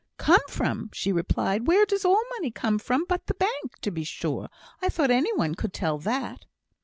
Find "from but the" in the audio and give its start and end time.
2.79-3.35